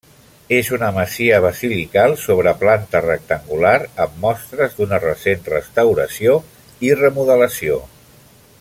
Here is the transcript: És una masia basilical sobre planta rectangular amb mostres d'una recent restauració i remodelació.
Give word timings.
És 0.59 0.69
una 0.75 0.87
masia 0.93 1.35
basilical 1.45 2.15
sobre 2.21 2.53
planta 2.63 3.01
rectangular 3.05 3.75
amb 4.07 4.17
mostres 4.25 4.73
d'una 4.79 5.01
recent 5.05 5.45
restauració 5.55 6.35
i 6.89 6.95
remodelació. 7.05 7.79